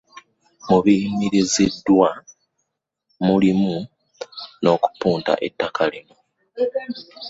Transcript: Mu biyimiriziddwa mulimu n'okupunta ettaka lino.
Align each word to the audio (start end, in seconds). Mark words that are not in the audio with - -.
Mu 0.69 0.77
biyimiriziddwa 0.83 2.09
mulimu 3.25 3.75
n'okupunta 4.61 5.33
ettaka 5.47 5.83
lino. 5.91 6.15